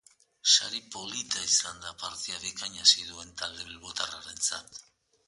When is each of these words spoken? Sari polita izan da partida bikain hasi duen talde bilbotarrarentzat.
Sari 0.51 0.79
polita 0.93 1.43
izan 1.49 1.83
da 1.83 1.91
partida 2.03 2.39
bikain 2.45 2.79
hasi 2.85 3.05
duen 3.11 3.37
talde 3.43 3.67
bilbotarrarentzat. 3.69 4.81